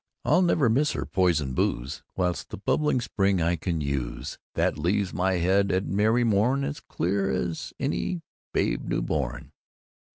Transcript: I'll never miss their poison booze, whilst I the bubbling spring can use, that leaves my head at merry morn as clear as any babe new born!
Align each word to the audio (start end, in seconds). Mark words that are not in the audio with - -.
I'll 0.25 0.41
never 0.41 0.67
miss 0.67 0.93
their 0.93 1.05
poison 1.05 1.53
booze, 1.53 2.01
whilst 2.15 2.47
I 2.47 2.47
the 2.49 2.57
bubbling 2.57 3.01
spring 3.01 3.37
can 3.57 3.81
use, 3.81 4.39
that 4.55 4.75
leaves 4.79 5.13
my 5.13 5.33
head 5.33 5.71
at 5.71 5.85
merry 5.85 6.23
morn 6.23 6.63
as 6.63 6.79
clear 6.79 7.29
as 7.29 7.71
any 7.79 8.23
babe 8.51 8.83
new 8.87 9.03
born! 9.03 9.51